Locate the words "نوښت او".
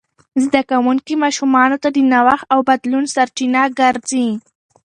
2.11-2.59